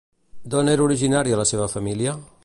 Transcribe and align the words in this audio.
D'on 0.53 0.71
era 0.71 0.85
originària 0.87 1.39
la 1.43 1.45
seva 1.51 1.67
família? 1.75 2.17